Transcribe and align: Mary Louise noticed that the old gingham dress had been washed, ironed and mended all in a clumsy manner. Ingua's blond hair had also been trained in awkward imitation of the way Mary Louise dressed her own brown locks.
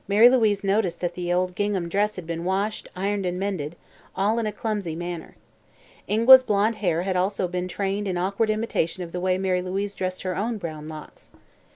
Mary 0.07 0.27
Louise 0.31 0.63
noticed 0.63 0.99
that 0.99 1.13
the 1.13 1.31
old 1.31 1.53
gingham 1.53 1.87
dress 1.87 2.15
had 2.15 2.25
been 2.25 2.43
washed, 2.43 2.87
ironed 2.95 3.23
and 3.23 3.37
mended 3.39 3.75
all 4.15 4.39
in 4.39 4.47
a 4.47 4.51
clumsy 4.51 4.95
manner. 4.95 5.35
Ingua's 6.07 6.41
blond 6.41 6.77
hair 6.77 7.03
had 7.03 7.15
also 7.15 7.47
been 7.47 7.67
trained 7.67 8.07
in 8.07 8.17
awkward 8.17 8.49
imitation 8.49 9.03
of 9.03 9.11
the 9.11 9.19
way 9.19 9.37
Mary 9.37 9.61
Louise 9.61 9.93
dressed 9.93 10.23
her 10.23 10.35
own 10.35 10.57
brown 10.57 10.87
locks. 10.87 11.29